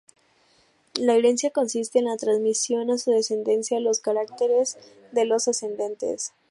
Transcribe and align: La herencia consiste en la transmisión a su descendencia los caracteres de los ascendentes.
La 0.95 1.13
herencia 1.13 1.51
consiste 1.51 1.99
en 1.99 2.05
la 2.05 2.17
transmisión 2.17 2.89
a 2.89 2.97
su 2.97 3.11
descendencia 3.11 3.79
los 3.79 3.99
caracteres 3.99 4.79
de 5.11 5.25
los 5.25 5.47
ascendentes. 5.47 6.33